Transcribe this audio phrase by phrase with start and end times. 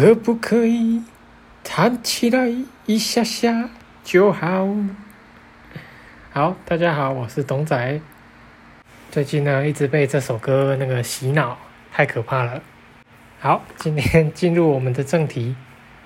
[0.00, 1.02] 可不可以
[1.64, 2.54] 弹起来
[2.86, 3.68] 一下下
[4.04, 4.68] 就好？
[6.30, 8.00] 好，大家好，我是董仔。
[9.10, 11.58] 最近呢，一直被这首歌那个洗脑，
[11.90, 12.62] 太可怕了。
[13.40, 15.56] 好，今天进入我们的正题。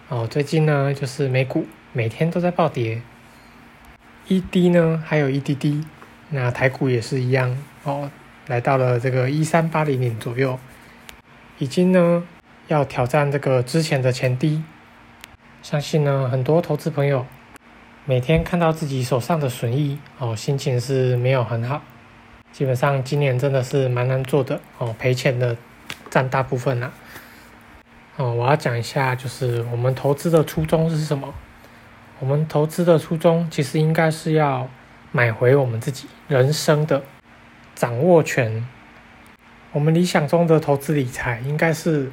[0.08, 3.02] 哦，最近呢，就是美股每天都在暴跌，
[4.26, 5.84] 一滴呢还有一滴滴。
[6.30, 8.10] 那台股也是一样哦，
[8.46, 10.58] 来到了这个一三八零年左右，
[11.58, 12.26] 已经呢。
[12.68, 14.62] 要挑战这个之前的前低，
[15.62, 17.26] 相信呢很多投资朋友
[18.04, 21.82] 每天看到自己手上的损益哦，心情是没有很好。
[22.52, 25.56] 基本上今年真的是蛮难做的哦，赔钱的
[26.08, 26.92] 占大部分啦。
[28.16, 31.34] 哦，我要讲一下，就是我们投资的初衷是什么？
[32.20, 34.68] 我们投资的初衷其实应该是要
[35.10, 37.02] 买回我们自己人生的
[37.74, 38.66] 掌握权。
[39.72, 42.10] 我们理想中的投资理财应该是。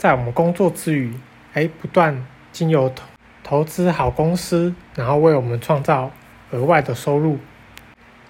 [0.00, 1.12] 在我们工作之余，
[1.52, 3.04] 哎，不断经由投
[3.42, 6.10] 投资好公司，然后为我们创造
[6.52, 7.38] 额外的收入。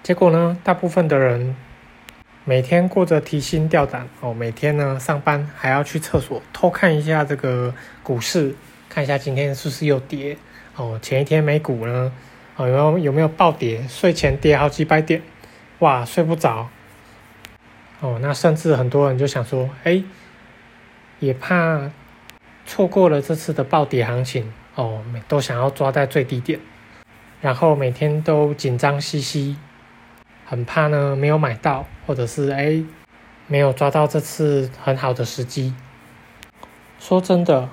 [0.03, 1.55] 结果呢，大部分的人
[2.43, 8.53] 每天过着提心吊胆哦，每天呢上班还要去厕所偷看一下这个股市，
[8.89, 10.35] 看一下今天是不是又跌
[10.75, 12.11] 哦，前一天美股呢
[12.57, 13.81] 哦有没有有没有暴跌？
[13.87, 15.21] 睡前跌好几百点，
[15.79, 16.67] 哇，睡不着
[18.01, 18.19] 哦。
[18.21, 20.03] 那甚至很多人就想说，哎。
[21.21, 21.91] 也怕
[22.65, 26.59] 错过了这次的暴跌行情哦，都想要抓在最低点，
[27.41, 29.55] 然后每天都紧张兮兮，
[30.45, 32.83] 很怕呢没有买到，或者是哎
[33.45, 35.75] 没有抓到这次很好的时机。
[36.99, 37.69] 说真的，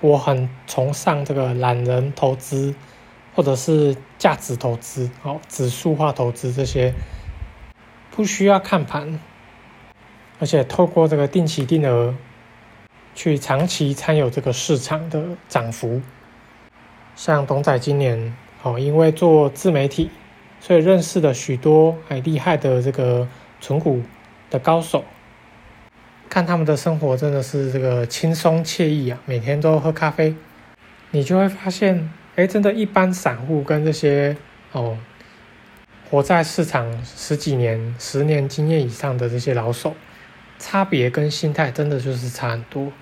[0.00, 2.74] 我很崇尚这个懒人投资，
[3.34, 6.94] 或者是价值投资哦，指数化投资这些
[8.10, 9.20] 不需要看盘，
[10.38, 12.14] 而且透过这个定期定额。
[13.14, 16.00] 去长期参与这个市场的涨幅，
[17.14, 20.10] 像董仔今年哦，因为做自媒体，
[20.60, 23.26] 所以认识了许多很厉害的这个
[23.60, 24.02] 存股
[24.48, 25.04] 的高手，
[26.28, 30.34] 看他们的生活真的是这个轻松惬意啊，每天都喝咖啡，
[31.10, 34.36] 你就会发现，哎，真的，一般散户跟这些
[34.72, 34.96] 哦，
[36.08, 39.94] 活在市场十几年、十年经验以上的这些老手，
[40.60, 42.92] 差别跟心态真的就是差很多。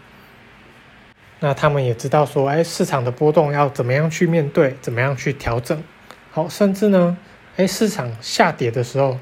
[1.41, 5.83] 那他们也知道说，哎，市场的波动要怎么样去面对，怎么样去调整，
[6.31, 7.19] 好，甚至呢，
[7.57, 9.21] 哎，市场下跌的时候，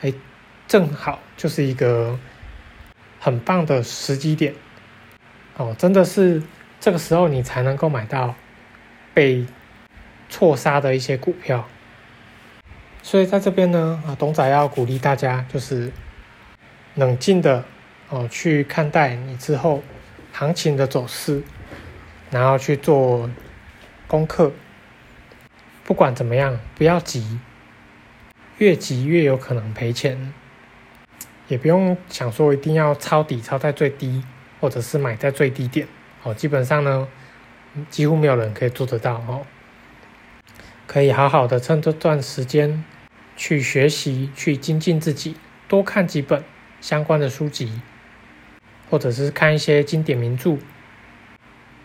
[0.00, 0.12] 哎，
[0.68, 2.18] 正好就是一个
[3.18, 4.54] 很棒的时机点，
[5.56, 6.42] 哦，真的是
[6.78, 8.34] 这个时候你才能够买到
[9.12, 9.44] 被
[10.30, 11.68] 错杀的一些股票，
[13.02, 15.92] 所以在这边呢，啊，董仔要鼓励大家，就是
[16.94, 17.64] 冷静的
[18.08, 19.82] 哦去看待你之后。
[20.32, 21.42] 行情的走势，
[22.30, 23.28] 然后去做
[24.06, 24.52] 功课。
[25.84, 27.40] 不管怎么样，不要急，
[28.58, 30.32] 越急越有可能赔钱。
[31.48, 34.24] 也不用想说一定要抄底抄在最低，
[34.60, 35.88] 或者是买在最低点。
[36.22, 37.08] 哦，基本上呢，
[37.90, 39.14] 几乎没有人可以做得到。
[39.26, 39.44] 哦，
[40.86, 42.84] 可以好好的趁这段时间
[43.36, 45.34] 去学习，去精进自己，
[45.66, 46.42] 多看几本
[46.80, 47.80] 相关的书籍。
[48.90, 50.58] 或者是看一些经典名著，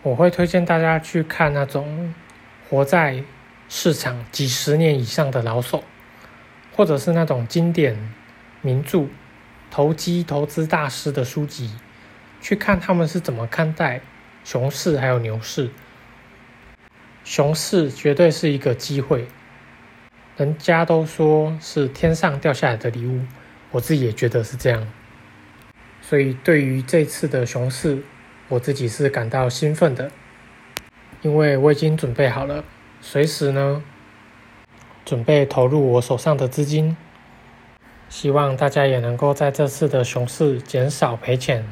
[0.02, 2.12] 我会推荐大家去看那种
[2.68, 3.22] 活在
[3.68, 5.84] 市场几十年以上的老手，
[6.74, 7.96] 或者是那种经典
[8.60, 9.04] 名著、
[9.70, 11.70] 投机投资大师的书籍，
[12.40, 14.00] 去看他们是怎么看待
[14.42, 15.70] 熊市还有牛市。
[17.22, 19.28] 熊市绝对是一个机会，
[20.36, 23.20] 人家都说是天上掉下来的礼物，
[23.70, 24.86] 我自己也觉得是这样。
[26.00, 28.02] 所以，对于这次的熊市，
[28.48, 30.10] 我自己是感到兴奋的，
[31.22, 32.64] 因为我已经准备好了，
[33.00, 33.82] 随时呢，
[35.04, 36.96] 准备投入我手上的资金。
[38.08, 41.66] 希望大家也能够在这次的熊市减少赔钱，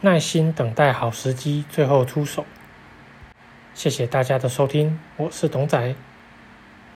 [0.00, 2.46] 耐心等待好时机，最后出手。
[3.74, 6.07] 谢谢大家的收听，我是董仔。